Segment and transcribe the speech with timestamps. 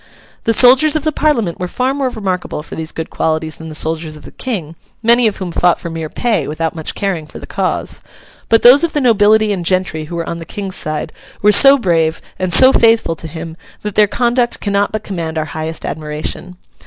[0.45, 3.75] The soldiers of the Parliament were far more remarkable for these good qualities than the
[3.75, 7.37] soldiers of the King (many of whom fought for mere pay without much caring for
[7.37, 8.01] the cause);
[8.49, 11.77] but those of the nobility and gentry who were on the King's side were so
[11.77, 16.57] brave, and so faithful to him, that their conduct cannot but command our highest admiration.